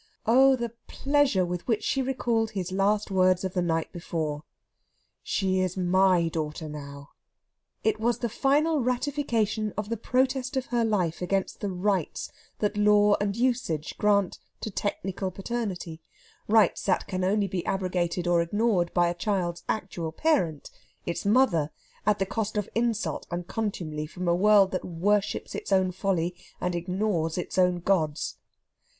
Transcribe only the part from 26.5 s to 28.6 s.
and ignores its own gods.